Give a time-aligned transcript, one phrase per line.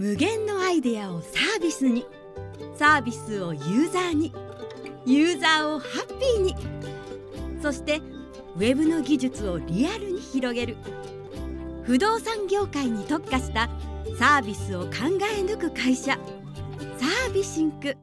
[0.00, 2.06] 無限のアイデアをサービスに。
[2.74, 4.32] サービスをユーザーに。
[5.04, 6.56] ユーザーをハッピーに。
[7.60, 8.00] そして
[8.56, 10.78] ウェブの技術をリアルに広げる。
[11.82, 13.68] 不動産業界に特化した
[14.18, 14.88] サービスを考
[15.36, 16.18] え抜く会社。
[16.96, 17.94] サービシンク。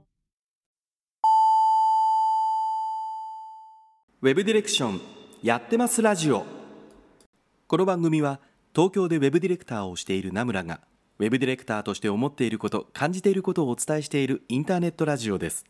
[4.22, 5.02] ウェブディレクション
[5.42, 6.46] やってますラジオ。
[7.66, 8.40] この番組は
[8.76, 10.82] 東京でウェブディレクターをしている名村が
[11.20, 15.66] ウェブディレクターとして思っていること感じていることをお伝えしているインターネットラジオです。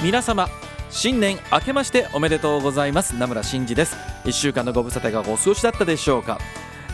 [0.00, 0.48] 皆様
[0.90, 3.16] 新年明けましておめでとうございます。
[3.16, 3.96] 名村真司です。
[4.24, 6.38] 1週間のご無沙汰がお過ごしだったでしょうか。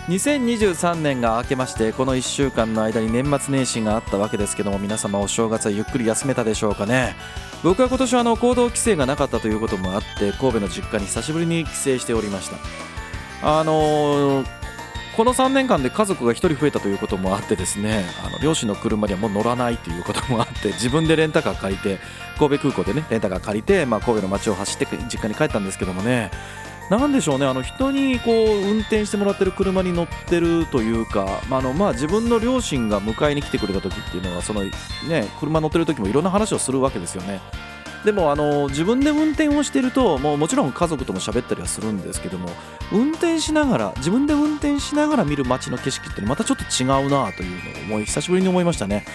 [0.09, 7.17] 2023年が明けましてこの1週間の間に年末年始があったわけですけども皆様お正月はゆっくり休めたでしょうかね。
[7.63, 12.57] 僕は今年はあの行動規制がなかったということもあって神戸の実家に久しぶりに帰省しておりました。
[13.43, 14.65] あのー
[15.17, 22.01] この3年間で家族が1人増えたということもあってですねあの両親の車にはもう乗らないということもあって自分でレンタカー借りて
[22.37, 26.33] 神戸空港でねレンタカー借りて、まあ、神戸の街を走って実家に帰ったんですけどもね。
[26.91, 34.71] なんでしょうねあの人にこう運転してもらってる車に乗ってるというか、まああのまあ、自分の両親が迎えに来てくれた時っていうのはその、ね、
[35.41, 37.41] 車乗ってる時もいろんな話をするわけですよね。
[38.05, 42.51] でもあの自分で運転をしてるともうもちろん家族とも喋ったりはするんですけども
[42.93, 49.07] 運転しながら自分で運転しながら見る街の景色ってまたちょっと違うなというのを思い久しぶりに思いましたね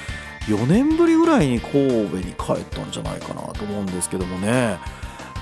[0.48, 4.80] 4年ぶりぐらいに神戸に帰ったんじゃないかなと思うんですけどもね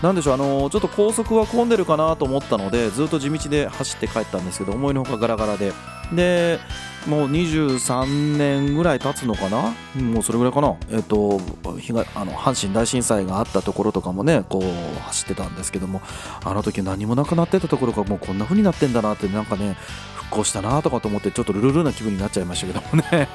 [0.02, 5.74] なんでしょうあのちょっと高速は混んでるかなと思ったのでずっと地道で走って帰ったんですけど思いのほかガラガラで。
[6.14, 6.60] で
[7.06, 9.74] もう23年ぐらい経つのかな？
[10.02, 10.76] もうそれぐらいかな？
[10.90, 11.42] えっ、と
[12.16, 16.02] あの阪神大震災があったところとかもねこう走ってたんですけども
[16.46, 19.76] あの時何もなくなってたところがもうこんな風になってんだなってなんかね
[20.28, 23.30] 復興したなとかと思ってちょっとルルルな気分になっちゃいましたけどもね。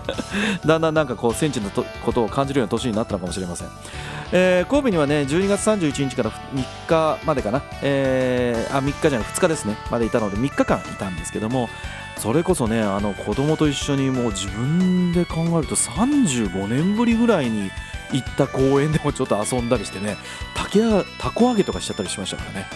[0.64, 3.68] だんだんなんかこう戦地のことを感じるような年になったのかもしれません、
[4.32, 11.68] えー、神戸にはね12月31日から3日までかな、えー、あ3日じゃない2日ですねまでいたので3日間いたんですけども
[12.16, 17.70] それこそねあの子供と一緒にもう自分で考えると35年ぶりぐらいに
[18.12, 20.16] 行った公園でもちょっと遊んだりしてね
[21.18, 22.66] たこ揚げとかしちゃったりしましたからね。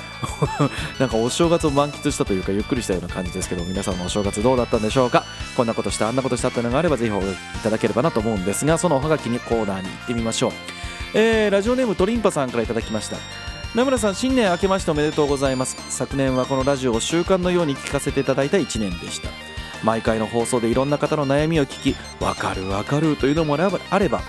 [0.99, 5.25] なんかお正月を満喫したというかゆっくりしたような感じですけど皆さんのお正月どうだったんでしょうか？
[5.57, 7.25] こんなことしたあんなことしたっていうのがあればぜひおい
[7.63, 10.53] ただければなと思うんですがそのおはがきにコーナーに行ってみましょう、
[11.15, 13.17] えー、ラジオネームトリンパさんからいただきました。
[13.75, 15.77] 名村さん新年明けましておめでとうございます。
[15.89, 19.29] 昨年はこのラジオを習慣のように聞かせていただいた1年でした。
[19.83, 23.59] 毎回の放送でいろんな方の悩みを聞きわかるわかるというのも
[23.91, 24.21] あれば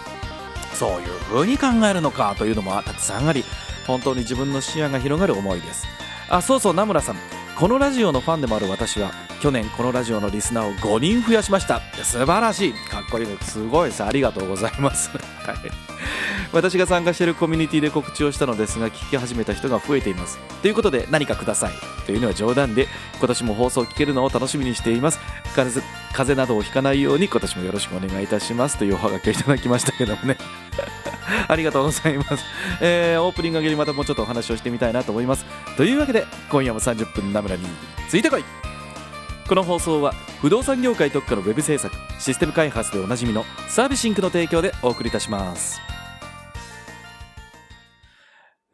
[0.75, 3.44] そういう風に考えるのかというのもたくさんあり
[3.88, 5.86] 本当に自分の視野が広がる思いです。
[6.30, 7.16] あそうそう名村さん。
[7.56, 11.81] このラジオのファンでもある私は去年このラジオのリスナーを5人増やしました。
[12.03, 12.74] 素晴らしい。
[12.74, 13.38] かっこいい。
[13.41, 14.03] すごいです。
[14.03, 15.09] ありがとうございます。
[15.46, 15.94] はい。
[16.56, 20.40] 私が参加しているコミュニティで告知をしたのですが聞き始めた人が増えています。
[20.62, 21.74] ということで何かください。
[22.06, 22.88] というのは冗談で
[23.20, 25.20] 今年も放送を聞けるのを楽しみにしています。
[25.54, 25.82] 風
[26.14, 28.78] 邪などをひかないように今年もよろしくお願いいたします。
[28.78, 30.38] というおはがきをいただきましたけどもね。
[31.50, 32.46] ありがとうございます、
[32.80, 35.46] えー、オープニング上げにまたもうちょっとお話をしてみたいなと思います。
[35.76, 37.66] というわけで今夜も30分ナムラに
[38.08, 38.46] ついてこい。
[39.50, 45.94] この放送は不動産業界特化のウェブ制作システム開発でおなじみのサービシンクの提供でお送りいたします。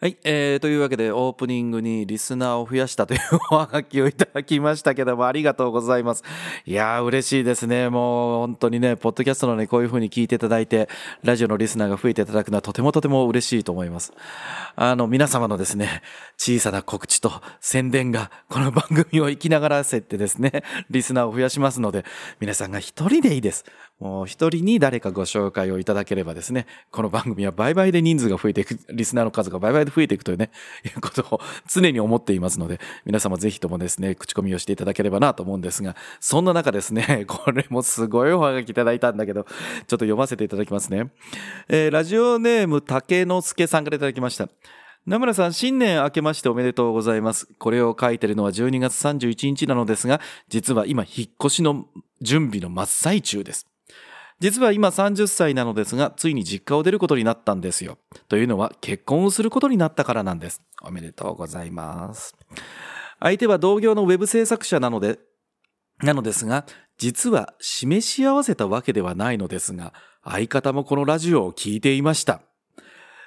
[0.03, 3.19] はい、えー、というわけでオープニングにリスナーを増やしたという
[3.51, 6.23] おはがきをいただきましたけどもありがとうございます。
[6.65, 7.87] いやー嬉しいですね。
[7.87, 10.89] もう本当にね、ポッドキャストのね、こういう風に聞いていただいて、
[11.21, 14.11] ラジオのリスナーが増えていただくのはとてもとても嬉しいと思います。
[14.75, 16.01] あの、皆様のですね、
[16.35, 22.05] 小さな告知と宣伝がこの番組を生きながらせてですね、リスナーを増やしますので、
[22.39, 23.65] 皆さんが一人でいいです。
[24.01, 30.49] もう一人に誰かご紹介をいただければですね、この番組は倍々で人数が増えていく、リスナーの数が倍々で増えていくというね、
[30.83, 39.51] いうことを常に思っていますので、皆様ぜひともですね、口コミをしていただければなと思うんですが、そんな中ですね、 これもすごいおはがきいただいたんだけど、ちょっ
[39.85, 41.11] と読ませていただきますね。
[41.69, 44.49] えー、ラジオネーム竹之助さんからいただきました。
[45.05, 47.47] 名村さん、新年明けましておめでとうございます。
[47.59, 50.19] これを書いてるのは12月31日なのですが、
[50.49, 51.85] 実は今、引っ越しの
[52.19, 53.70] 準備の真っ最中です。
[54.41, 57.99] 実は今30歳なのですが、ついに実家を出ることになったんですよ。
[58.27, 60.63] というのは結婚をすることになったからなんです。
[60.81, 62.35] おめでとうございます。
[63.19, 65.19] 相手は同業のウェブ制作者なので、
[66.01, 66.65] なのですが、
[66.97, 69.93] 実は示し合わせたわけではないのですが、
[70.23, 72.41] 相方もこのラジオを聞いていました。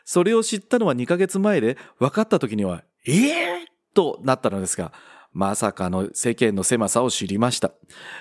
[0.05, 4.93] それを知ったのは2ヶ月前で、分かった時には、ええー、となったのですが、
[5.35, 7.73] まさかの世間の狭さを知りました。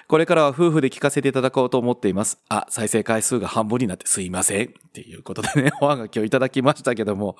[0.07, 2.39] これからは夫婦で聞かせていただこうと思っています。
[2.49, 4.67] あ、再生回数が半分になってすいません。
[4.67, 7.37] っていうことでね、おはがきをいただきましたけども。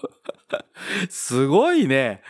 [1.10, 2.22] すごいね。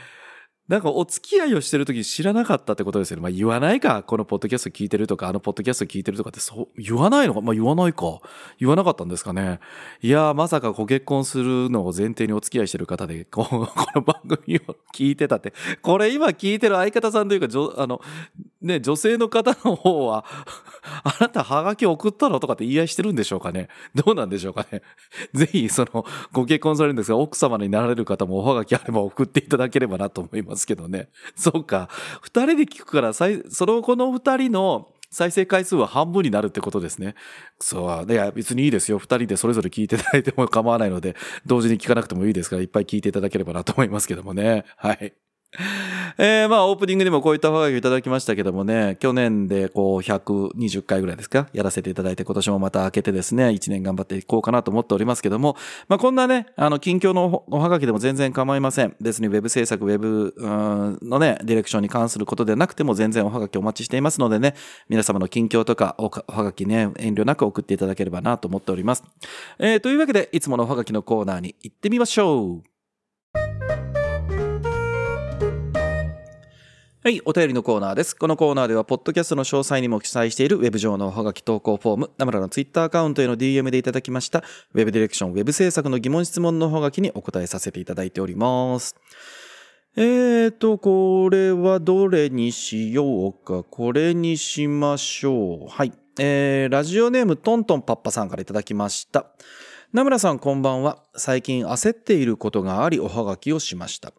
[0.70, 3.22] なんかお付き合いをしてる時知らなかったってことですよね。
[3.24, 4.02] まあ言わないか。
[4.02, 7.42] このポッドキャスト聞いてるとか、あのポッドキャスト聞いてるとかってそう、言わないのか？
[7.42, 8.22] まあ言わないか。
[8.60, 9.60] 言わなかったんですかね。
[10.02, 13.46] いやーまさかご結婚するのを前提にお付き合いしてる方で、 こ
[13.94, 15.54] の番組を聞いてたって。
[15.82, 18.00] これ今聞いてる相方さんというか、あの、
[18.64, 20.26] ね、女性の方の方は、
[21.04, 23.68] あなたハガキ送ったのとかって言い合いしてるんでしょうかね？
[23.94, 24.82] どうなんでしょうかね？
[25.34, 31.10] ぜひ、その、ご結婚されるんですが、奥様になられる方もおはがきあれば送っていただければなと思いますけどね。
[31.36, 31.90] そうか。
[32.22, 33.26] 二人で聞くから、そ
[33.66, 37.14] の、この二人の再生回数は半分になるってことですね。
[37.60, 38.12] そう。
[38.12, 38.98] いや、別にいいですよ。
[38.98, 44.66] 二人でそれぞれ聞いていただいても構わないので、同時に聞かなくてもいいですから、いっぱい聞いていただければなと思いますけどもね。
[44.78, 45.14] はい。
[46.18, 51.48] えー、まあ、オープニングでもこういったおはがきをいただきましたけどもね、去年でこう、120回ぐらいですか？
[51.54, 55.56] やらせていただいて、今年もまた開けてですね、1年頑張っていこうかなと思っておりますけども、
[55.88, 58.96] まあ、こんなね、あの、近況のおはがきでも全然構いません。
[59.00, 60.34] 別にウェブ制作、ウェブ
[61.02, 64.56] のね、ディレクションに関することでなくても全然おはがきお待ちしていますのでね、
[64.90, 69.04] 皆様の近況とかおはがきね、遠慮なく送っていただければなと思っております。
[69.60, 72.73] えー、というわけで、いつものおはがきのコーナーに行ってみましょう。
[77.04, 78.16] はい、お便りのコーナーです。
[78.16, 84.42] このコーナーでは、ポッドキャストの詳細にも記載しているウェブ上のおはがき投稿フォーム、ナムラのツイッターアカウントへの DM でいただきました、
[84.74, 88.96] ウェブディレクション、ウェブ制作の疑問質問のおはがきにお答えさせていただいております。
[89.98, 93.64] えーと、これはどれにしようか？
[93.64, 95.68] これにしましょう。
[95.68, 95.92] はい。
[96.18, 99.26] えー、ラジオネームトントンパッパさんからいただきました。
[99.92, 101.04] 名村さんこんばんは。
[101.18, 104.14] 最近焦っていることがありおはがきをしました。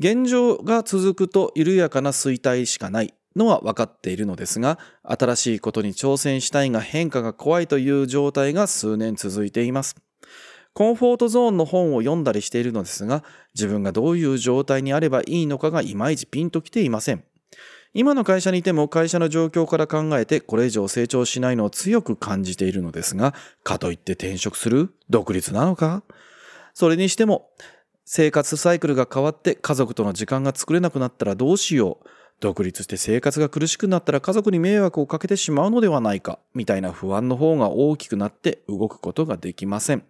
[0.00, 9.96] 現状が続くと緩やかな衰退しかないのは分かっているのですが、新しいことに挑戦したいが変化が怖いという状態が数年続いています。
[10.72, 13.22] コンフォートゾーンの本を読んだりしているのですが、
[13.54, 17.22] 自分がどういう状態にあればいいのかがいまいちピンときていません。
[17.92, 24.94] 今の会社にいても会社の状況から考えてこれ以上成長しないのを強く感じているのですが、かといって転職する？
[25.10, 26.04] 独立なのか？
[26.72, 27.50] それにしても、
[28.04, 32.08] 生活サイクルが変わって家族との時間が作れなくなったらどうしよう。
[32.40, 40.04] 独立して生活が苦しくなったら家族に迷惑をかけてしまうのではないか、みたいな不安の方が大きくなって動くことができません。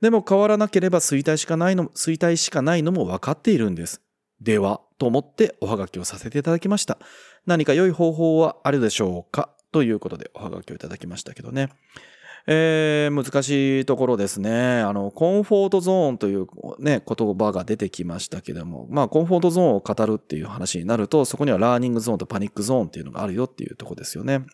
[0.00, 4.00] でも変わらなければ衰退しかないの、衰退しかないのも分かっているんです。
[4.40, 6.98] では、と思っておはがきをさせていただきました。
[7.44, 9.50] 何か良い方法はあるでしょうか？
[9.72, 11.70] ということでおはがきをいただきましたけどね。
[12.50, 14.80] えー、難しいところですね。
[14.80, 16.46] あの、コンフォートゾーンという
[16.78, 24.46] ね、言葉が出てきましたけども、まあ、コンフォートゾーンを語るっていう話になると、そこにはラーニングゾーンとパニックゾーンっていうのがあるよっていうとこですよね。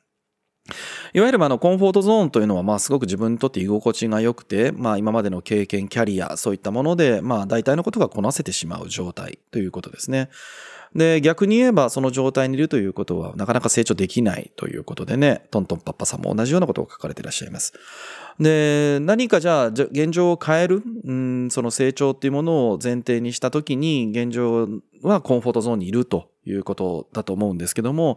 [1.13, 10.31] いわゆるあのコンフォートゾーンというのはまあすごく自分にとって居心地が良くて、まあ今までの経験、キャリア、そういったもので、まあ大体のことがこなせてしまう状態ということですね。
[10.95, 17.73] で、逆に言えばその状態にいるということはなかなか成長できないということでね、トントンパッパさんも同じようなことを書かれていらっしゃいます。
[18.39, 24.69] で、何かじゃあ現状を変える、うん、その成長っていうものを前提にしたときに現状
[25.03, 28.17] はコンフォートゾーンにいるということだと思うんですけども、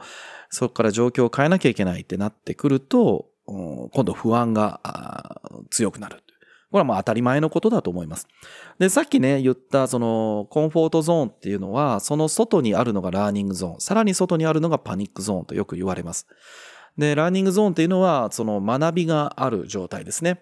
[0.49, 6.21] そこから状況を変えなきゃいけないってなってくると、今度不安が強くなる。
[6.71, 8.27] これはまあ当たり前のことだと思います。
[8.77, 16.27] で、さっきね、言ったそのコンフォートゾーンっていうのは、その外にあるのがラーニングゾーン、さらに外にあるのがパニックゾーンとよく言われます。
[16.97, 20.41] で、ラーニングゾーンっていうのは、その学びがある状態ですね。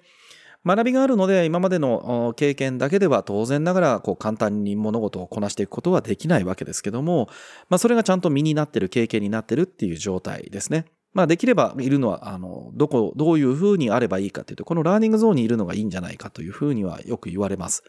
[0.66, 7.30] 学びがあるので、今までの経験だけでは当然ながら、こう簡単に物事をこなしていくことはできないわけですけども、
[7.70, 10.86] まあそれがちゃんと身になってる、経験になってるっていう状態ですね。
[11.16, 17.84] まあできればいるのは、あの、どこ、どういうふうにあればいいかというと、このラーニングゾーンにいるのがいいんじゃないかというふうにはよく言われます。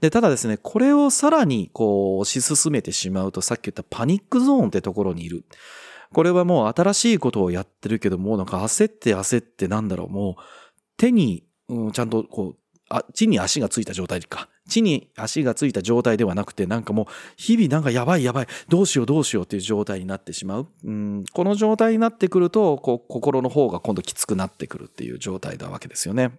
[0.00, 5.44] で、ただですね、これをさらにこう、推し進めてしまうと、さっき言ったパニックゾーンってところにいる。
[6.12, 10.42] これはもう新しいことをやってるけどもう、なんか焦って焦ってなんだろう、もう
[10.96, 12.56] 手に、うん、ちゃんとこう、
[12.88, 14.48] あ、地に足がついた状態か。
[14.70, 20.68] 地に足がついた状態ではなくて、なんかもう、日々なんかやばいやばい、どうしようどうしようっていう状態になってしまう。
[20.84, 26.38] うん、この状態になってくると、こう、心の方が今度きつくなってくるっていう状態なわけですよね。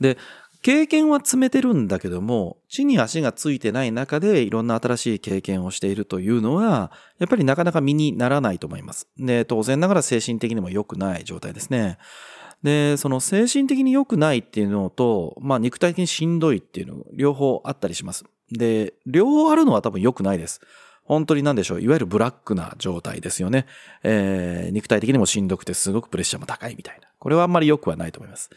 [0.00, 0.16] で、
[0.62, 9.08] 経験は積めてるんだけども、地に足がついてない中でいろんな新しい経験をしているというのは、やっぱりなかなか身にならないと思います。
[9.16, 11.96] で、当然ながら精神的にも良くない状態ですね。
[12.62, 18.24] で、その精神的に良くないっていうのと、まあ肉体的にしんどいっていうの、両方あったりします。
[18.52, 20.60] で、両方あるのは多分良くないです。
[21.04, 23.66] 本当に何でしょう、いわゆるブラックな状態ですよね。
[24.04, 27.08] えー、肉体的にもしんどくてすごくプレッシャーも高いみたいな。
[27.18, 28.50] これはあんまり良くはないと思います。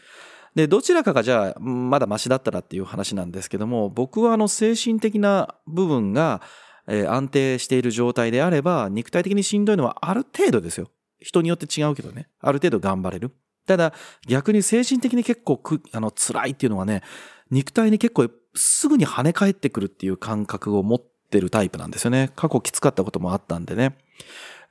[0.54, 6.42] で、どちらかがじゃあ、まだマシだったらっていう話なんですけども、僕はあの精神的な部分が、
[6.86, 10.90] えー、安定している状態であれば、肉体的にしんどいのはある程度ですよ。
[11.18, 12.28] 人によって違うけどね。
[12.40, 13.32] ある程度頑張れる。
[13.66, 13.92] ただ、
[14.26, 17.02] 逆に精神的に結構く、あの、辛いっていうのはね、
[17.50, 22.30] 肉体に結構すぐに跳ね返ってくるっていう感覚を持ってるタイプなんですよね。
[22.36, 23.96] 過去きつかったこともあったんでね。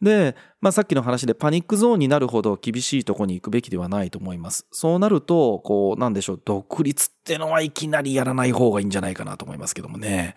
[0.01, 4.67] で、まあ、さっきの話でパニックゾーンになるほど厳しいとこに行くべきではないと思います。
[4.71, 10.35] そうなると、こう、なんでしょう、独立ってのはいきなりやらない方がいいんじゃないかなと思いますけどもね。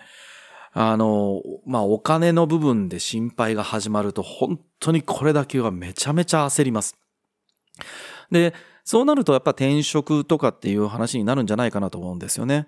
[0.72, 6.96] あの、まあ、お金の部分で心配が始まると、本当にこれだけはめちゃめちゃ焦ります。
[8.30, 8.54] で、
[8.84, 12.66] そうなるとやっぱ転職とかっていう話になるんじゃないかなと思うんですよね。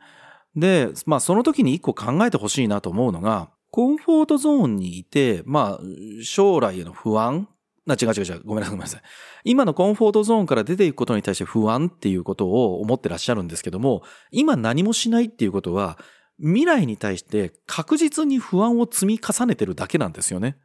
[0.56, 5.80] で、まあその時に一個考えてほしいなと思うのが、コンフォートゾーンにいて、まあ
[6.22, 7.48] 将来への不安
[7.88, 8.42] な、違う違う違う。
[8.44, 9.02] ごめんなさい、ごめんなさい。
[9.44, 15.98] 今のコンフォートゾーンから出ていくことに対して不安っていうことを思ってらっしゃるんですけども、今何もしないっていうことは、
[16.38, 20.58] 未来に対して確実に不安を積み重ねてるだけなんですよね。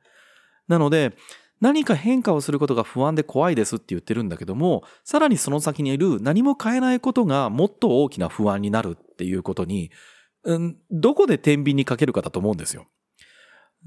[0.67, 1.15] なので、
[1.61, 9.91] 何か変化をすることが不安で怖いですって言ってるんだけども、さらにその先にいる何も変えないことがもっと大きな不安になるっていうことに、
[10.43, 12.87] うん、どこで天秤にかけるかだと思うんですよ。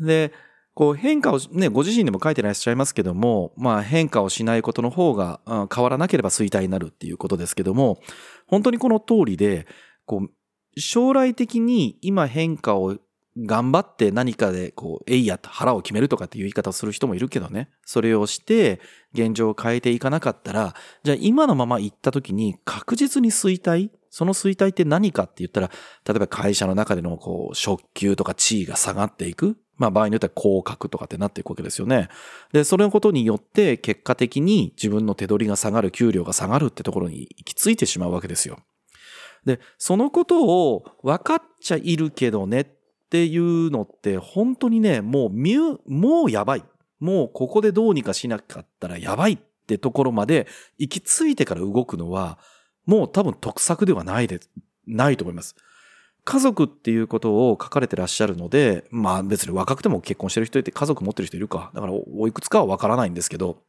[0.00, 0.32] で、
[0.74, 7.98] こう変化をね、ご自身でも書いてらっしゃいますけども、まあ変化をしないことの方が、うん、変わらなければ衰退になるっていうことですけども、
[8.46, 9.66] 本当にこの通りで、
[10.04, 10.30] こう、
[10.80, 12.96] 将来的に今変化を
[13.38, 17.68] 頑張って何かでこう、えいやと腹を決めるとかっていう言い方をする人もいるけどね。
[17.84, 18.80] それをして、
[19.12, 23.90] 現状を変えていかなかったら、じゃあ今のまま行った時に確実に衰退？
[24.08, 25.70] その衰退って何かって言ったら、
[26.06, 29.58] 例えば会社の中でのこう、昇給とか地位が下がっていく？
[29.76, 32.08] まあ場合によっては降格とかってなっていくわけですよね。
[32.52, 38.58] で、それのことによって結果的に自分の手取りが下がる、給料が下がるってところに行き着いてしまうわけですよ。
[39.44, 42.66] で、そのことを分かっちゃいるけどねっ
[43.06, 46.64] っていうのって本当にね、もうミュ、もうやばい。
[46.98, 50.46] もうここでどうにかしなかったらやばいってところまで
[50.78, 52.38] 行き着いてから動くのは、
[52.84, 54.40] もう多分得策ではないで、
[54.86, 55.54] ないと思います。
[56.24, 61.70] 家族っていうことを書かれてらっしゃるので、まあ別に若くても結婚してる人いて家族持ってる人いるか。
[61.74, 63.62] だからおいくつかはわからないんですけど、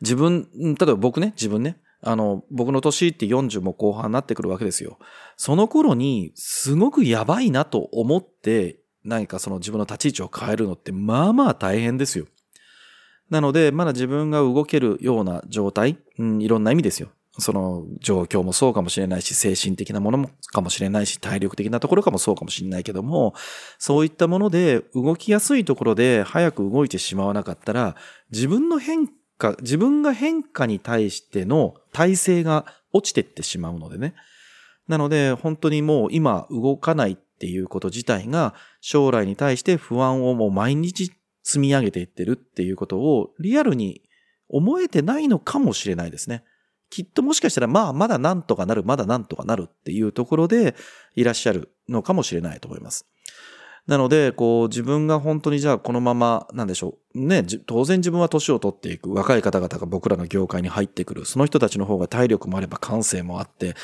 [0.00, 4.98] 自分、例えば僕ね、自分ね、あの、僕の年って40も後半になってくるわけですよ。
[5.36, 12.26] その頃に、すごくやばいなと思って、何かその自分の立ち位置を変えるのって、まあまあ大変ですよ。
[13.30, 17.10] なので、まだ自分が動けるような状態、うん、いろんな意味ですよ。
[17.40, 23.34] その状況もそうかもしれないし、精神的なものもかもしれないし、体力的なところかもそうかもしれないけども、
[23.78, 27.94] そういったもので動きやすいところで早く動いてしまわなかったら、
[28.32, 29.06] 自分の変
[29.38, 34.14] 化、自分が変化に対しての体制が落ちていってしまうのでね。
[34.88, 44.02] なので、本当にもう今動かないっていうこと自体が将来に対して不安をもう毎日積み上げていってるっていうことをリアルに
[44.48, 46.42] 思えてないのかもしれないですね。
[46.90, 50.74] きっともしかしたらまあまだなんとかなる、まだなんとかなるっていうところで
[51.14, 53.06] いらっしゃるのかもしれないと思います。
[53.88, 57.20] なので、こう、自分が本当にじゃあこのまま、なんでしょう。
[57.20, 59.14] ね、当然自分は年を取っていく。
[59.14, 61.24] 若い方々が僕らの業界に入ってくる。
[61.24, 63.74] その人たちの方が体力もあれば感性もあって、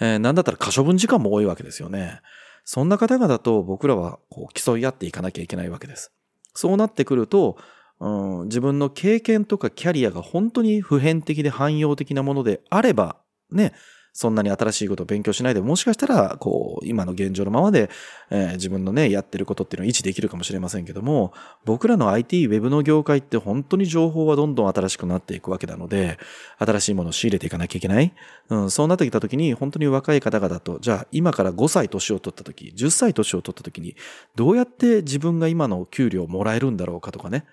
[0.00, 2.22] えー、なんだったら可処分時間も多いわけですよね。
[2.64, 6.10] そんな方々と僕らはこう競い合っていかなきゃいけないわけです。
[6.54, 7.58] そうなってくると、
[8.00, 13.16] うん、自分の経験とかキャリアが本当に普遍的で汎用的なものであれば、
[13.52, 13.74] ね、
[14.12, 17.90] そんなに新しいことを勉強しないでもしかしたら、こう、今の現状のままで、
[18.30, 21.32] えー、自分のね、やってることっていうのを維持できるかもしれませんけども、
[21.64, 26.18] 僕らの IT、ウェブの業界って本当に情報はどんどん新しくなっていくわけなので、
[26.58, 28.12] 新しいものを仕入れていかなきゃいけない。
[28.48, 33.96] うん、そうなってきた時に、本当に若い方々と、じゃあ今から5歳年を取った時、10歳年を取った時に、
[34.34, 37.44] どうやって自分が今の給料をもらえるんだろうかとかね、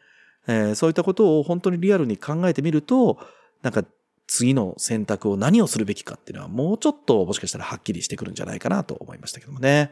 [0.47, 3.19] えー、そういったことを本当にリアルに考えてみると、
[3.61, 3.83] なんか
[4.27, 9.91] 次の選択を何をするべきかっていうのはもうちょっともしかしたらはっきりしてくるんじゃないかなと思いましたけどもね。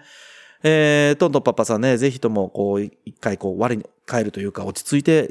[0.63, 5.29] えー、トントンパパさんね、ぜひともこう一回こう我に帰るというか落ち着いて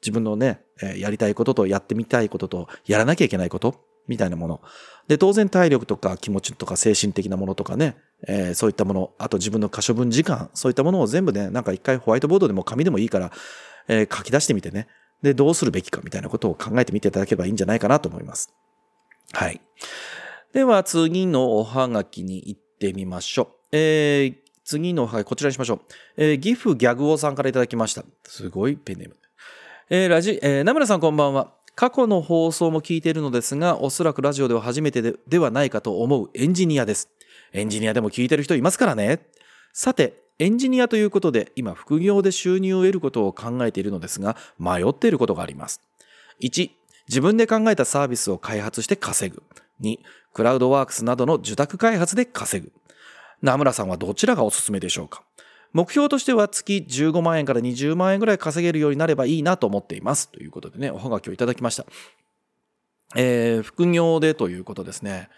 [0.00, 0.60] 自分のね、
[0.96, 4.60] やりたいこととやってみたいこととやらなきゃいけないことみたいなもの。
[5.06, 13.32] で、当然体力とか気持ちとか精神的なものとかね、えー、そういったもの、あと自分の可処分時間、そういったものを全部ね、なんか一回ホワイトボードでも紙でもいいから、
[13.88, 14.86] えー、書き出してみてね、
[15.22, 18.54] で、どうするべきかみたいなことを考えてみていただければいいんじゃないかなと思います。
[19.32, 19.60] はい。
[20.52, 23.76] では次のおはがきに行ってみましょう。
[23.76, 25.80] えー、次のおはがきこちらにしましょう。
[26.16, 28.04] えー、岐阜ギャグオさんからいただきました。
[28.24, 29.16] すごいペンネーム。
[29.90, 31.52] えー、ラジ、えー、名村さんこんばんは。
[31.74, 37.08] 過去の放送も聞いているのですが、おそらくラジオでは初めてでではないかと思うエンジニアです。
[37.52, 39.20] エンジニアでも聞いてる人いますからね。
[39.72, 45.80] さて、エンジニアということで、今副業で収入を得ることを考えているのですが、迷っていることがあります。
[46.40, 46.70] 1、
[47.08, 49.42] 自分で考えたサービスを開発して稼ぐ。
[49.80, 49.98] 2、
[50.32, 52.72] クラウドワークスなどの受託開発で稼ぐ。
[53.42, 55.24] 名村さんはどちらがおすすめでしょうか？
[55.72, 60.30] 目標としては月15万円から20万円ぐらい稼げるようになればいいなと思っています。
[60.30, 61.84] ということでね、おはがきをいただきました。
[63.16, 65.28] えー、副業でということですね。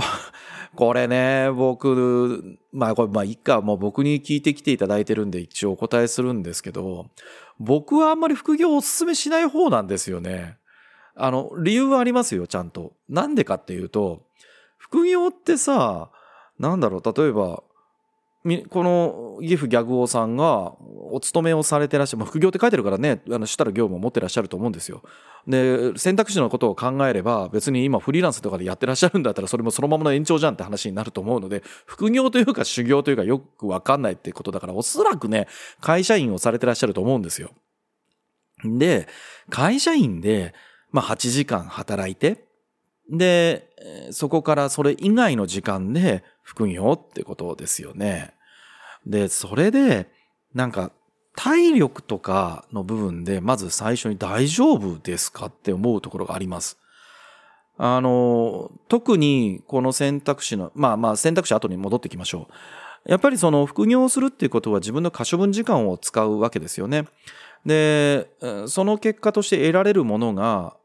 [0.74, 7.06] これね、僕、まあこれ、まあいいか、もう僕に聞いてきていただいてるんで一応お答えするんですけど、
[7.58, 10.58] 僕はあんまり副業をお勧めしない方なんですよね。
[11.14, 12.92] あの、理由はありますよ、ちゃんと。
[13.08, 14.26] なんでかっていうと、
[14.78, 16.10] 副業ってさ、
[16.58, 17.62] なんだろう、例えば、
[18.68, 20.74] この岐阜ギャグ王さんが
[21.10, 25.02] お勤めをされてらっしゃる、副業って書いてるからね、あの主たる業務を持ってらっしゃると思うんですよ。
[25.46, 35.48] で、選択肢のことを考えれば、別に今フリーランスとかでやってらっしゃるんだったら、それもそのままの延長じゃんって話になると思うので、副業というか修行というかよくわかんないってことだから、おそらくね、
[35.80, 37.50] 会社員をされてらっしゃると思うんですよ。
[38.62, 39.08] で、
[39.48, 40.52] 会社員で、
[40.90, 42.44] まあ8時間働いて、
[43.10, 43.70] で、
[44.10, 48.32] そこからそれ以外の時間で副業ってことですよね。
[49.04, 50.08] で、それで、
[50.54, 50.92] なんか、
[51.36, 56.78] 体力とかの部分で、まず最初に大丈夫ですかって思うところがあります。
[57.76, 62.46] あの、特にこの選択肢の、まあまあ選択肢後に戻ってきましょ
[63.06, 63.10] う。
[63.10, 67.06] やっぱりその副業をするっていうことは自分の可処分時間を使うわけですよね。
[67.66, 68.28] で、
[68.68, 70.76] その結果として得られるものが、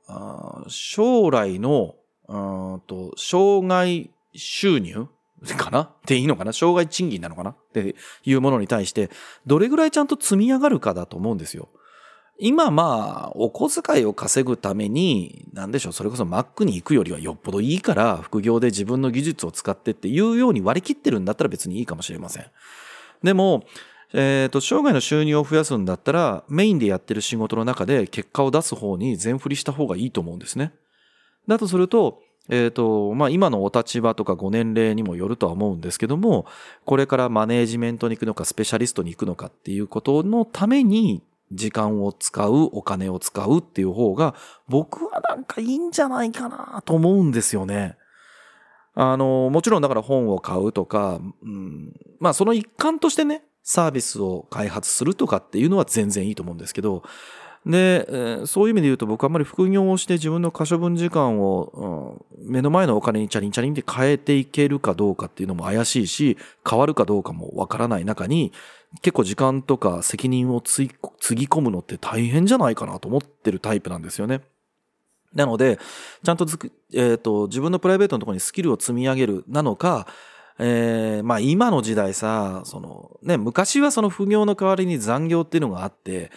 [0.67, 1.95] 将来の、
[2.27, 5.07] うんと障害収入
[5.55, 5.81] かな？
[5.81, 6.53] っていいのかな？
[6.53, 7.51] 障害賃金なのかな？
[7.51, 9.09] っていうものに対して、
[9.45, 11.69] どれぐらいちゃんと積み上がるかだと思うんですよ。
[12.41, 22.45] 今まあ、お小遣いを稼ぐために、なんでしょう、それこそマックに行くよりはよっぽどいいから、副業で自分の技術を使ってっていうように割り切ってるんだったら別にいいかもしれません。
[23.23, 23.65] でも、
[24.13, 30.71] えっ、ー、と、生涯の収入を増やすんだったら、メインでやってる仕事の中で結果を出す方に全振りした方がいいと思うんですね。
[31.45, 36.45] だとすると、えっ、ー、と、まあ、今のお立場とかご年齢にもよるとは思うんですけども、
[36.85, 44.35] これからマネージメントに行くのか、スペシャリストに行くのかっていうことのために、時間を使う、お金を使うっていう方が、
[44.67, 47.97] 僕はなんかいいんじゃないかなと思うんですよね。
[48.93, 57.03] あの、もちろんだから本を買うとか、うん、まあその一環としてね、サービスを開発するとかっていうのは全然いいと思うんですけど、
[57.65, 68.51] で、そういう意味で言うと僕あんまり副業をして自分の可処分時間を、うん、目の前のお金にチャリンチャリンで変えていけるかどうかっていうのも怪しいし、変わるかどうかもわからない中に、
[69.01, 70.89] 結構時間とか責任をつぎ
[71.45, 74.41] 込むのって大変じゃないかなと思ってるタイプなんですよね。
[75.33, 75.77] なので、
[76.23, 80.07] ちゃんとえっ、ー、と、自分のプライベートのところにスキルを積み上げるなのか、
[80.61, 86.31] えー、まあ今の時代さ、そのね、昔はその副業の代わりに残業っていうのがあって、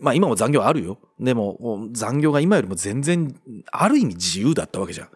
[0.00, 0.98] まあ今も残業あるよ。
[1.20, 3.38] でも残業が今よりも全然
[3.70, 5.08] ある意味自由だったわけじゃん。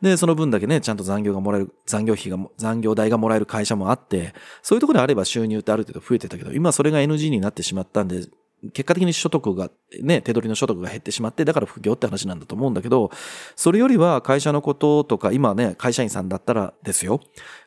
[0.00, 8.26] で、その分だけね、ちゃんと残業がもらえる、残業費が、残業代がもらえる会社もあって、そういうところであれば収入ってある程度増えてたけど、今それが NG になってしまったんで、
[8.72, 9.70] 結果的に所得が、
[10.02, 13.10] ね、手取りの所得が減ってしまって、だから副業って話なんだと思うんだけど、
[13.54, 17.20] それよりは会社のこととか、今ね、会社員さんだったらですよ。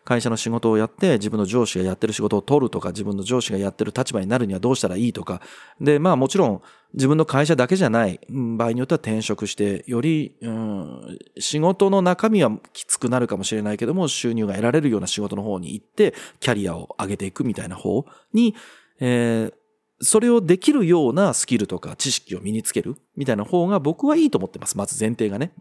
[0.03, 5.41] 会社の仕事をやって、自分の上司がやってる仕事を取るとか、自分の上司がやってる立場になるにはどうしたらいいとか。
[5.79, 6.61] で、まあもちろん、
[6.93, 18.55] 自分の会社だけじゃない、場合によっては転職して、より、うん、仕事の中身はきつくなるかもしれないけども、収入が得られるような仕事の方に行って、キャリアを上げていくみたいな方に、
[18.99, 19.53] えー、
[20.01, 24.77] それをできるようなスキルとか知識を身につけるみたいな方が僕はいいと思ってます。
[24.77, 25.51] まず前提がね。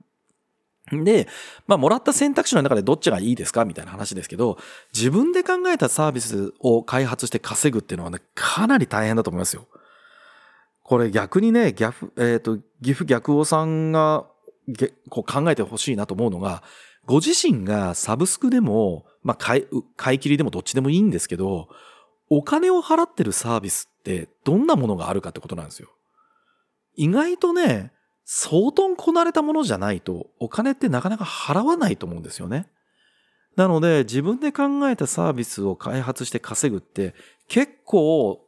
[0.90, 1.28] で、
[1.66, 3.64] まあ、もらった選択肢の中でどっちがいいですか？
[3.64, 4.56] みたいな話ですけど、
[4.94, 9.66] 自分で考えたサービスを開発して稼ぐっていうのはね、かなり大変だと思いますよ。
[10.82, 14.24] これ逆にね、ギャフ、えっ、ー、と、岐阜逆王さんが
[15.10, 16.62] こう考えてほしいなと思うのが、
[17.04, 21.68] ご自身がサブスクでも、まあ、買い、買い切りでもどっちでもいいんですけど、
[22.30, 25.90] お金を払ってるサービスってどんなものがあるかってことなんですよ。
[26.96, 27.92] 意外とね、
[28.24, 32.68] 相当こなれたものじゃないとお金ってなかなか払わないと思うんですよね。
[33.56, 37.14] なので自分で考えたサービスを開発して稼ぐって
[37.48, 38.40] 結構、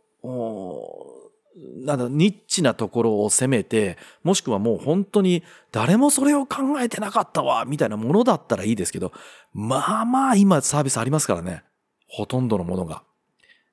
[1.85, 5.42] なんだ、ニッチなところを攻めて、もしくはもう本当に
[5.73, 9.12] 誰もそれを考えてなかったわ、みたいなものだったらいいですけど、
[9.53, 11.64] まあまあ今サービスありますからね。
[12.09, 13.03] ほとんどのものが。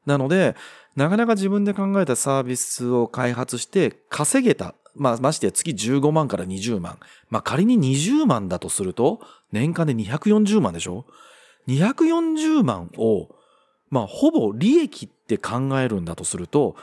[0.05, 0.55] なので、
[0.97, 4.73] なかなか自分で考えたサービスを開発して稼げた。
[4.95, 6.97] まあ、ましてや月15万から20万。
[7.29, 9.19] まあ仮に20万だとすると、
[9.51, 11.05] 年間で240万でしょ
[11.67, 13.29] ?240 万を、
[13.91, 16.75] まあほぼ利益って考えるんだとすると、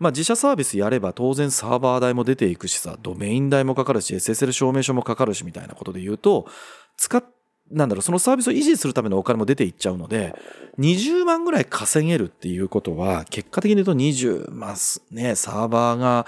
[0.00, 6.48] まあ自社サービスやれば当然サーバー代も出ていくしさ、ドメイン代もかかるし、SSL 証明書もかかるしみたいなことで言うと、
[6.96, 7.24] 使っ
[7.70, 10.34] なんだろう、そのサービスを維持するためのお金も出ていっちゃうので、
[10.78, 14.74] 20万ぐらい稼げるっていうことは、結果的に言うと20、まあ、
[15.10, 16.26] ね、サーバーが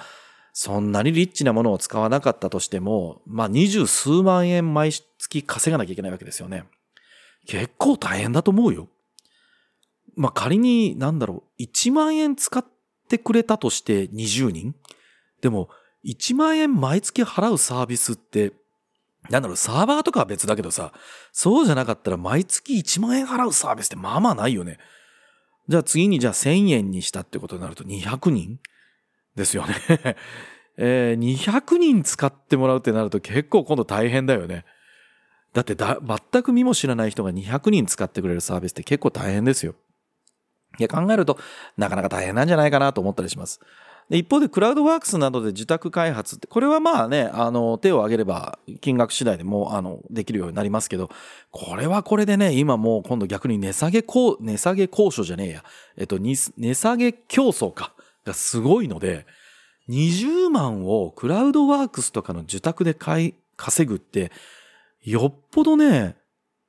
[0.53, 6.65] そんなにリッチなものを使わなかったとしても、まあ、20数万円毎月稼がなきゃいけないわけですよね。
[7.47, 8.89] 結構大変だと思うよ。
[10.15, 12.65] まあ、仮に、なんだろう、1万円使っ
[13.09, 14.75] てくれたとして20人
[15.41, 15.71] でも、
[16.05, 18.53] 1万円毎月払うサービスって、
[19.31, 20.93] なんだろう、サーバーとかは別だけどさ、
[21.33, 24.79] そうじゃなかったら毎月1万円払うサービスってまあまあないよね。
[25.69, 28.59] じゃあ次にじゃあ1000円にしたってことになると200人
[29.37, 29.75] ですよね
[30.77, 34.65] えー、200人使ってもらうってなると結構今度大変だよね。
[35.53, 39.75] だってだ、全く見も知らない人が200人使ってくれるサービスって結構大変ですよ。
[40.79, 41.39] いや、考えると
[41.77, 43.61] なかなか大変なんじゃないかなと思ったりします。
[44.11, 51.11] で一方でクラウドワークスなどで受託開発って、これはまあね、あの、手を挙げれば金額次第でも、あの、できるようになりますけど、
[51.51, 55.65] これはこれでね、今もう今度逆に値下げこ、値下げ交渉じゃねえや。
[55.97, 56.35] えっと、値
[56.75, 57.95] 下げ競争か。
[58.25, 59.27] がすごいので、
[59.89, 64.33] 20万をクラウドワークスとかの受託で買い、稼ぐって、
[65.05, 66.17] よっぽどね、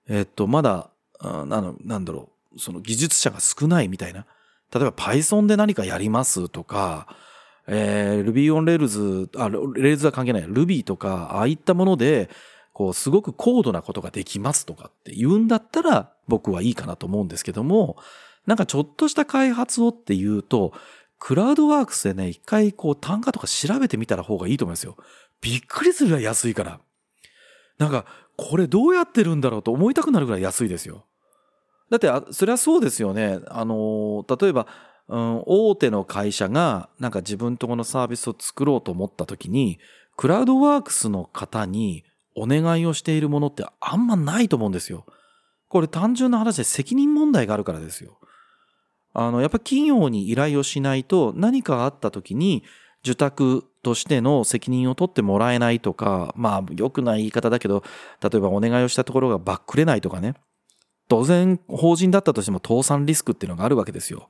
[0.08, 4.26] えっと、まだ、あの、なんだろう、その技術者が少ないみたいな。
[4.74, 7.08] 例えば Python で何かやりますとか、
[7.68, 10.44] えー、Ruby on Rails、あ、Rails は関係ない。
[10.46, 12.30] Ruby とか、ああいったもので、
[12.74, 17.98] こう、すごく高度なことができますとかって言うんだったら、僕はいいかなと思うんですけども、
[18.48, 20.74] なんかちょっとした開発をっていうと、
[21.20, 24.98] クラウドワークスでね、一回こう単価とか調べてみたら方がいいと思いますよ。
[25.40, 26.80] びっくりするぐらい安いから。
[27.78, 28.06] なんか、
[28.36, 31.06] これどうやってるんだろうと思いたくなるぐらい安いですよ。
[31.90, 33.40] だって、それはそうですよね。
[33.48, 34.68] あの、例えば、
[35.08, 39.80] うん、大手の会社がなんか自分とこのサービスを作ろうと思った時に、
[40.16, 42.04] クラウドワークスの方に
[42.36, 45.06] お願いをしているものってあんまないと思うんですよ。
[45.68, 48.20] これ単純な話で責任問題があるからですよ。
[49.14, 52.64] あの、やっぱ企業に依頼をしないと何かあった時に
[53.04, 57.84] 受託としての責任を取ってもらえないとか、まあ良くない言い方だけど、
[58.22, 60.36] 例えばお願いをしたところがバックれないとかね。
[61.14, 64.30] 当然法人だったとしても倒産リスクっていうのがあるわけですよ。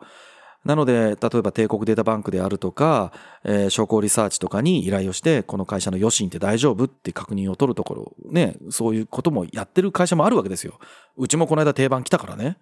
[0.65, 3.13] なので、例えば帝国データバンクであるとか、
[3.45, 10.77] えー、商工リサーチとかに依頼をして、この会社の余震って大丈夫って確認を取るところ、ね、そういうこともやってる会社もあるわけですよ。
[11.15, 12.57] うちもこの間定番来たからね。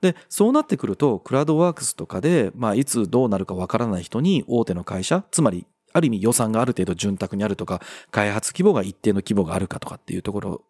[0.00, 10.64] で、そうなってくると、クラウドワークスとかで、まあ、いつどうなるかわからない人に大手の会社、つまり、ある意味予算がある程度潤沢にあるとか、開発規模が一定の規模があるかとかっていうところ、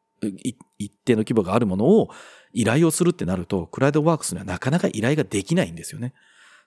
[0.79, 2.11] 一定の規模があるものを
[2.53, 6.13] 依頼をするってなると、クラウドワークスにはなかなか依頼ができないんですよね。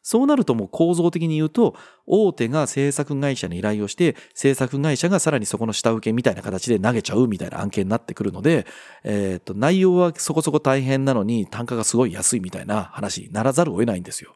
[0.07, 8.67] そうなるともう構造的に言うと、大手が制作会社に依頼をして、制作会社がさらにそこの下請けみたいな形で投げちゃうみたいな案件になってくるので、
[9.03, 14.35] えっ、と、内容はそこそこ大変なのに単価がすごい安いみたいな話にならざるを得ないんですよ。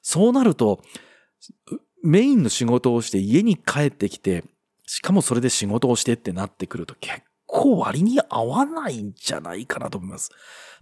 [0.00, 0.80] そうなると、
[2.02, 4.44] メインの仕事をして家に帰ってきて、
[4.86, 7.20] しかもそれで仕事をしてってなってくると結
[7.54, 10.30] 構割に合わないんじゃないかなと思います。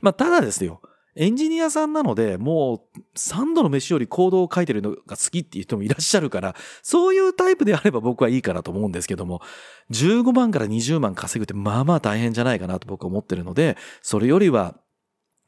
[0.00, 0.80] まあ、ただですよ。
[1.14, 9.42] エンジニアさんなので、もう3度の飯より行動を書いてるのが好きっていう人もいらっしゃるから、そういうタイプであれば僕はいいかなと思うんですけども、
[9.90, 14.76] 15万から20万稼ぐってまあまあ大変じゃないかなと僕は思ってるので、それよりは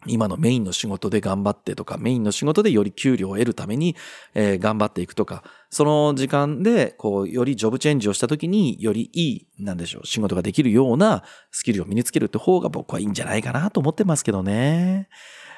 [0.06, 3.96] 今のメインの仕事で頑張ってとか、メインの仕事でより給料を得るために、
[4.34, 15.08] えー、頑張っていくとか、その時間で、こう、よりジョブチェンジをした時に、よりいい、なんでしょう、仕事ができるようなスキルを身につけるって方が僕はいいんじゃないかなと思ってますけどね。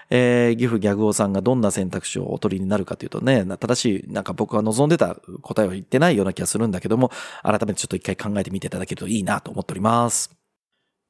[0.09, 7.11] えー、岐阜ギャグオさんがどんな選択肢をお取りになるかというとね、正しい、なんか僕が望んでた答えを言ってないような気がするんだけども、
[7.43, 10.31] 改めてちょっと一回考えてみていただけるといいなと思っております。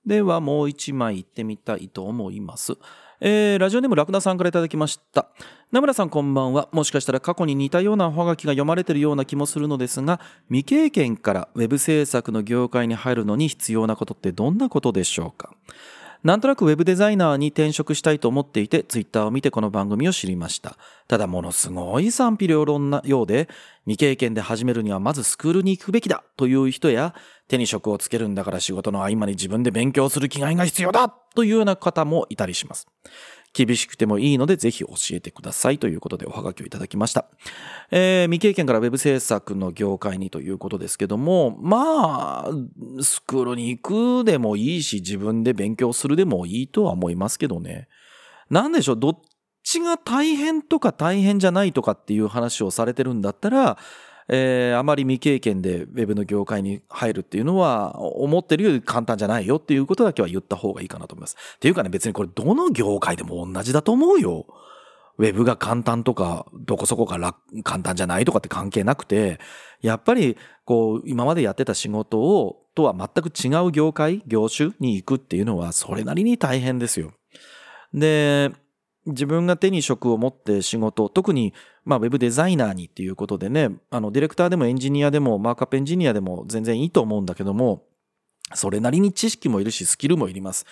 [0.07, 2.79] ではもう一枚行ってみたいと思います。
[3.21, 5.29] えー、ラジオネームラクダさんからいただきました。
[5.73, 6.69] 名村さんこんばんは。
[6.73, 15.55] もしかしたら過去に似たようなおはがきが読まれてるような気もするのですが、未経験からウェブ制作の業界に入るのに必要なことってどんなことでしょうか？
[16.25, 20.77] なんとなくウェブデザイナーに転職したいと思っていて、ツイッターを見てこの番組を知りました。
[21.09, 23.49] ただものすごい賛否両論なようで、
[23.85, 27.15] 未経験で始めるにはまずスクールに行くべきだという人や、
[27.49, 32.89] 手に職をつけるんだから仕事の合間に自分で勉強する気概が必要だというような方もいたりします。
[33.57, 37.25] 厳しくてもいいのでぜひ教えてくださいということでおはがきをいただきました。
[37.91, 42.51] えー、未経験から web 制作の業界にということですけども、まあ、
[43.03, 47.89] スクールに行くでもいいし、自分で勉強するでもいいとは思いますけどね。
[48.51, 49.21] なんでしょう、どっ
[49.63, 53.79] ちが大変とか大変じゃないとかっていう話をされてるんだったら、
[54.29, 61.37] えー、あまり未経験でウェブの業界に入るっていうのは、思ってるより簡単じゃないよっていうことだけは言った方がいいかなと思います。
[61.57, 64.47] っていうかね、別にこれどの業界でも同じだと思うよ。
[65.19, 69.39] ウェブが簡単とか、どこそこが簡単じゃないとかって関係なくて、
[69.81, 77.13] やっぱり、こう、今までやってた仕事を、とは全く違う業界、業種に行くっていうのは、それなりに大変ですよ。
[77.95, 78.53] で、
[79.07, 87.85] 自分が手に職を持って仕事、特に、まあ、ウェブデザイナーにっていうことでね、あの、ディレクターでもエンジニアでも、マークアップエンジニアでも全然いいと思うんだけども、
[88.55, 90.67] それなりに知識もいるし、スキルもいります。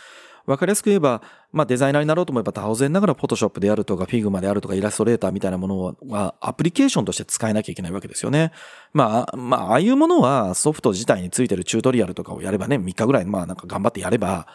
[0.47, 8.53] わかりやすく言えば、まあ、デザイナーになろうと思えば、当然ながら、フォトショップであるとか、フィグマであるとか、イラストレーターみたいなものは、アプリケーションとして使えなきゃいけないわけですよね。
[8.93, 14.47] まあ、まあ、ああいうものは、ソフト自体についてるチュートリアルとかをやればね、3日ぐらい、まあ、なんか頑張ってやれば、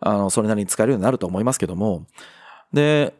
[0.00, 2.06] あの、それなりに使えるようになると思いますけども、
[2.76, 3.14] で、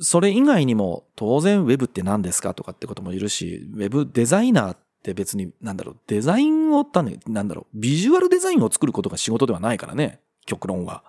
[0.00, 6.86] それ以外にも当然 Web って何ですかとかってこともいるし、Web デザイナーって別になんだろう、デザインを、
[7.26, 11.02] なんだろう、ビジュアルデザインを作ることが仕事ではないからね、極論は。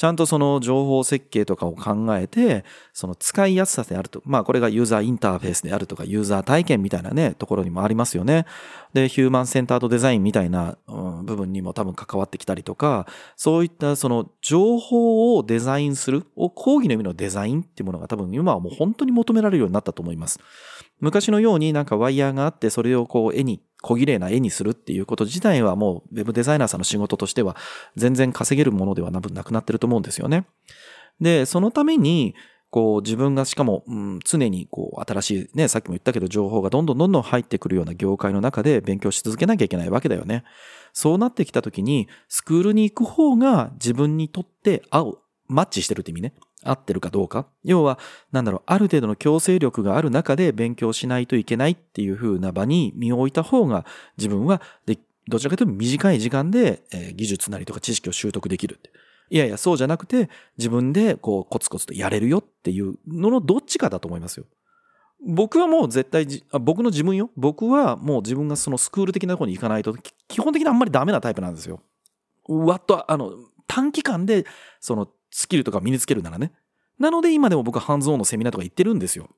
[0.00, 4.22] ちゃんとその情報設計とかを考えて、その使いやすさであると。
[4.24, 8.46] まあこれがユーザーインターフェースであるとか、ユーザー体験みたいなね、ところにもありますよね。
[8.94, 20.40] で、ヒューマンセンタードデザインみたいな、うん、部分にも多分関わってきたりとか、そういったその情報をデザインする、を講義の意味のデザインっていうものが多分今はもう本当に求められるようになったと思います。
[21.00, 27.56] 昔のようになんかワイヤーがあって、それをこう絵に小綺麗な絵にするっていうこと自体はもうウェブデザイナーさんの仕事としては
[27.96, 30.46] 全然稼げるものではなくなってると思うんですよね。
[31.20, 32.34] で、そのために、
[32.70, 40.44] こう自分がしかも、うん、常にこう新しいね、さっきも言ったけど情報がどんどんどんどん入ってくるような業界の中で勉強し続けなきゃいけないわけだよね。
[40.92, 46.32] そうなってきた時にスクールに行く方が自分にとって合う、マッチしてるって意味ね。
[46.62, 47.46] 合ってるかどうか。
[47.64, 47.98] 要は、
[48.32, 53.84] なんだろう、ある程度の強制力がある中で勉強しないといけないっていう風な場に身を置いた方が
[54.18, 58.90] 自分はで、どちらかというと短い時間で、え、技術なりとか知識を習得できるって。
[59.30, 64.46] いやいや、そうじゃなくて、自分でこうコツコツとやれるよっていうののどっちかだと思いますよ。
[65.24, 67.30] 僕はもう絶対あ、僕の自分よ。
[67.36, 69.94] 僕はもう自分がそのスクール的なところに行かないと、
[70.28, 71.80] 基本的にあんまりダメなタイプなんですよ。
[72.48, 73.32] わっと、あの、
[73.68, 74.46] 短期間で、
[74.80, 76.52] そのスキルとか身につけるならね。
[76.98, 79.28] なので今でも僕はハンズオンのセミナーとか行ってるんですよ。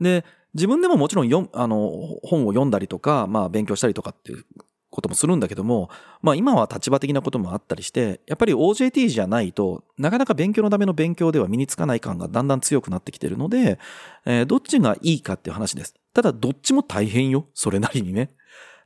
[0.00, 1.90] で、自分でももちろんよあの
[2.22, 4.44] 本を読んだりとか、まあ勉強したりとかっていう
[4.90, 5.90] こともするんだけども、
[6.22, 13.78] まあ今は立場的なこともあったりして、やっぱり OJT じゃないとなかなか勉強のための勉強では身につかない感がだんだん強くなってきてるので、
[14.24, 15.94] えー、どっちがいいかっていう話です。
[16.14, 17.46] ただどっちも大変よ。
[17.54, 18.30] それなりにね。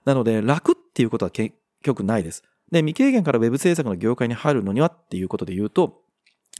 [0.04, 2.42] なので楽っていうことは結局ないです。
[2.72, 6.00] で、未経験から Web 制作の業界に入るのにはっていうことで言うと、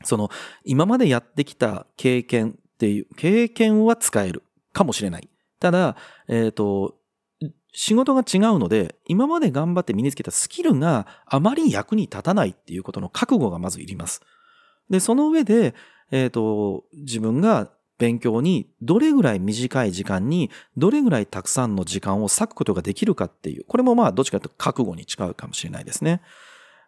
[0.05, 0.31] その、
[0.65, 5.29] 今までやってきた経験っていう、経験は使えるかもしれない。
[5.59, 5.97] ただ、
[6.29, 6.97] えっ、ー、と、
[7.73, 14.21] 仕事が違うので、今まで頑張って身につけたスキルがあまり役に立たないっていうことの覚悟がまずいります。
[14.91, 15.75] で、その上で、
[16.11, 17.71] えっ、ー、と、自分が
[18.03, 26.21] 勉強にどれぐらい短い時間にどれぐらいたくさんの時間を割くことができるかっていう、これもまあどっちかというと覚悟に近いかもしれないですね。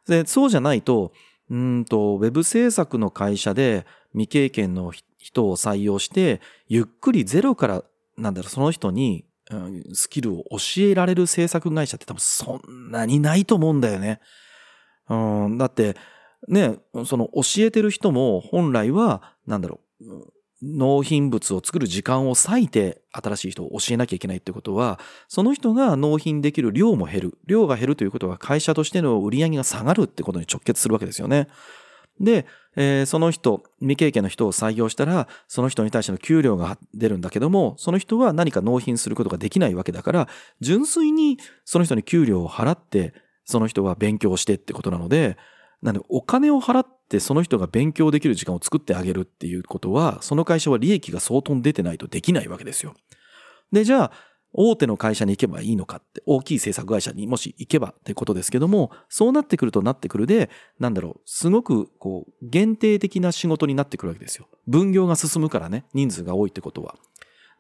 [0.09, 1.13] で、そうじゃないと、
[1.49, 7.85] うんと、ウェブ制作の会社で未経験の人を採用して、ゆっくりゼロから、
[8.17, 9.25] なんだろう、その人に、
[9.93, 14.21] スキルを教えられる制作会社って多分そんなにないと思うんだよね。
[15.09, 15.15] う
[15.49, 15.97] ん、だって、
[16.49, 20.05] ね、その教えてる人も本来は、なんだろう、
[20.65, 24.99] 納品物を作る時間を割いて新しい人を教えなきゃいけないってことは、
[25.29, 27.39] その人が納品できる量も減る。
[27.47, 31.49] 量が減るということは会社としての売り上げが下がるってことに直結するわけですよね。
[32.21, 32.47] で、
[32.77, 40.29] えー、その人、未経験の人を採用したら、その人に対しての給料が出るんだけども、その人は何か納品することができないわけだから、
[40.61, 45.37] 純粋にその人に給料を払って、その人は勉強してってことなので、
[45.85, 52.95] なんでお金を払ってその人が勉強できる時間を作ってあげるっていうことは、その会社は利益が相当出てないとできないわけですよ。
[53.71, 54.13] で、じゃあ、
[54.57, 66.95] 大手の会社に行けばいいのかって大きい制作会社にもし行けばってことですけどもそうなってくるとなってくるでなんだろうすごくこう限定的な仕事になってくるわけですよ分業が進むからね人数が多いってことは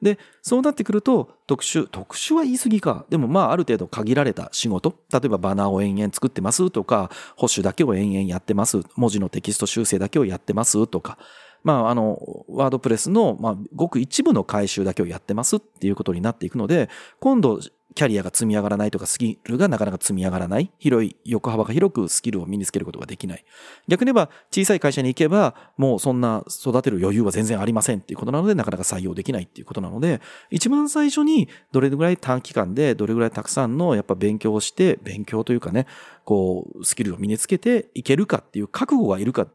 [0.02, 3.06] でそうなってくると特殊特殊は言い過ぎか。
[3.08, 4.94] でもまあある程度限られた仕事。
[5.12, 8.80] 例えばバナーを延々作ってますとか保守だけを延々やってます。
[8.96, 11.18] 文字のテキスト修正だけをやってますとか。
[11.64, 17.58] まあ、あの、ワードプレスの、まあ、ごく一部の回収だけをやってますっていうことになっていくので、今度、
[17.94, 20.70] キャリアが積み上がらないとか、スキルがなかなか積み上がらない。
[20.78, 23.44] 広い、横幅が広くスキルを身につけることができない。
[23.86, 35.86] 逆に言えば、小さい会社に行けば、もうそんな育てる余裕は全然ありませんっていうことなので、なかなか採用できないっていうことなので、一番最初にどれぐらい短期間で、どれぐらいたくさんのやっぱ勉強をして、勉強というかね、
[36.24, 39.48] こう、スキルを身につけていけるかっていう覚悟がいるかっ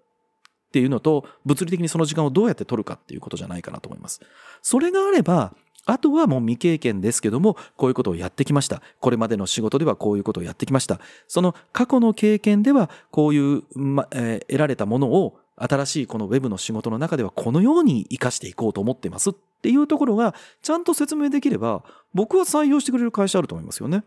[0.71, 4.21] ていうのと、物理的にその時間をどうやって取るかっていうことじゃないかなと思います。
[4.61, 5.55] それがあれば、
[5.89, 8.81] あとはもう未経験ですけども、こういうことをやってきました。
[8.99, 10.99] これまでの仕事ではこういうことをやってきました。
[11.27, 24.03] その過去の経験では、こういう、まえー、得られたものを、新しいこのウェブの仕事の中ではこのように活かしていこうと思ってますっていうところが、ちゃんと説明できれば、僕は採用してくれる会社あると思いますよね。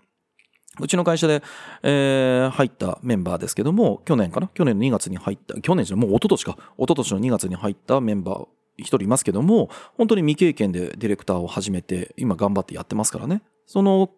[0.80, 1.42] うちの会社で、
[1.82, 4.48] えー、入ったメンバーですけども、去年かな？
[4.54, 6.56] 去年の2月に入った、去年じゃもう一昨年か。
[6.78, 13.42] 一昨年の2月に入ったメンバー一人いますけども、本当に未経験でディレクターを始めて、今頑張ってやってますからね。
[13.66, 14.10] その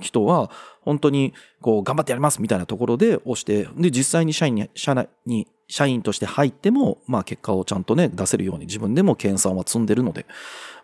[0.00, 0.50] 人は、
[0.82, 10.26] 本当に、こう、頑張ってやりますみたいなところで押して、で、実際に社員に、社内に、社員として入っても、まあ結果をちゃんとね、出せるように自分でも研鑽は積んでるので、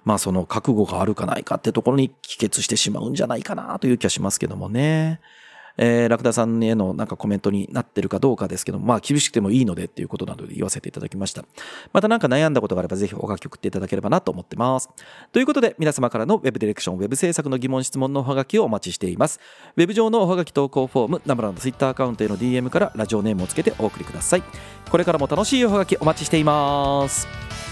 [0.04, 5.20] まあその覚悟があるかないかってところに帰結してしまうんじゃないかなという気はしますけどもね。
[5.76, 11.44] えー、ラクダさんへのなんかコメントになってるかどうかですけど、まあ厳しくてもいいのでっていうことなので言わせていただきました。
[11.92, 14.88] またなんか悩んだことがあればぜひお書き送っていただければなと思ってます。
[15.32, 19.40] ということで皆様からの Web ディレクション、Web 制作の疑問質問のおはがきをお待ちしています。
[19.76, 24.42] Web 上のおはがき投稿フォーム、ナムラの Twitter アカウントへの DM からラジオネームをつけてお送りください。
[24.90, 27.63] これからも楽しいおはがきお待ちしています。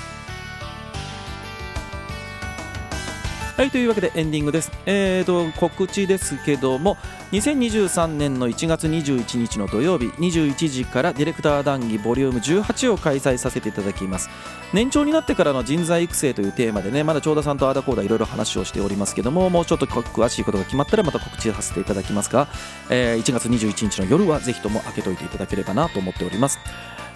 [3.62, 4.72] はいというわけでエンディングです。
[4.86, 6.96] えーと告知ですけども
[7.30, 14.28] 2023年の1月21日の土曜日21時からディレクター談義ボリューム18を開催させていただきます。
[14.72, 22.48] 年長になってからの人材育成というテーマでねまだ長田さんとあだこうだいろいろ話をしておりますけどももうちょっと詳しいことが決まったらまた告知させていただきますが、
[22.90, 26.58] えー、1月21日の夜はぜひとも開けといていただければなと思っております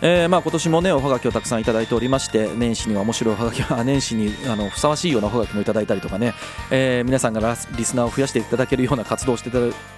[0.02, 6.34] えー、まあ今年もねおはがきをたくさんいただいておりまして年始には面白いおはがき は年始にあのふさわしいようなおはがきもいただいたりとかね、
[6.70, 9.50] えー、皆さんがリスナーを増やしていただけるような活動をして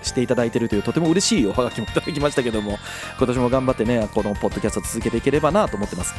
[0.02, 2.78] していただいているというとても嬉しいおはがきもいただきましたけども
[3.18, 6.14] 今年も頑張ってねこのポッドキャストを続けていければなと思ってます。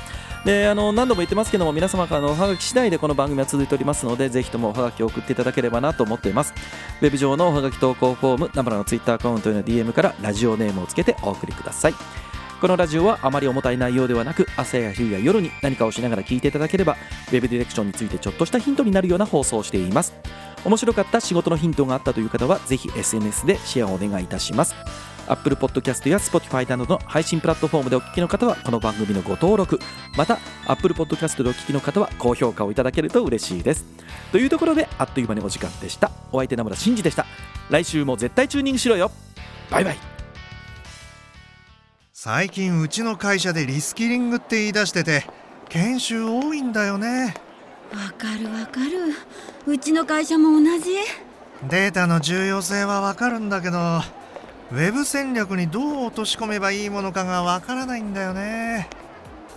[0.46, 6.54] であの何度も言ってますけども皆様からのおはがき次第でこの番組は続いておりますのでぜひともおはがきを送っていただければなと思っています。
[7.02, 12.29] ウェブ上のおはがき投稿フォームナムラのツイッターアカウントへの DM からラジオネームをつけてお送りください。
[12.60, 16.98] このラジオはあまり重たい内容ではなく朝や昼や夜に何かをしながら聞いていただければ
[17.32, 20.14] Web ディレクションについてちょっとしたヒントになるような放送をしています。
[20.66, 24.76] 面白かった仕事のヒントがあったという方はぜひ SNS でシェアをお願いいたします。
[25.28, 29.80] Apple Podcast や Spotify などの配信プラットフォームでお聞きの方はこの番組のご登録。
[30.18, 33.86] また Apple Podcast でお聞きの方は高評価をいただけると嬉しいです。
[34.32, 36.12] というところであっという間にお時間でした。
[36.32, 37.26] お相手名村真司でした。
[37.70, 39.12] 来週も絶対チューニングしろよ。
[39.70, 40.19] バイバイ。
[42.22, 45.24] 最近うちの会社でリスキリングって言い出してて
[45.70, 47.34] 研修多いんだよね。
[47.94, 49.14] わかるわかる。
[49.66, 50.96] うちの会社も同じ。
[51.70, 58.90] データの重要性はわかるんだけどウェブ戦略にどう落とし込めばいいものかがわからないんだよね。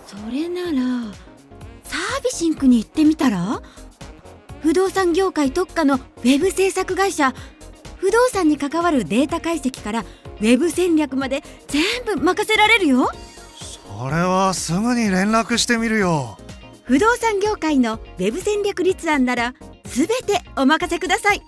[0.07, 1.13] それなら
[1.83, 3.61] サービシンクに行ってみたら？
[4.61, 7.33] 不動産業界特化のウェブ制作会社。
[7.97, 10.05] 不動産に関わるデータ解析から
[10.43, 13.09] ウェブ戦略まで全部任せられるよ。
[13.57, 16.37] それはすぐに連絡してみるよ。
[16.83, 19.53] 不動産業界のウェブ戦略立案なら
[19.85, 21.41] 全てお任せください。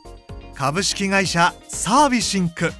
[0.54, 2.72] 株式会社サービシンク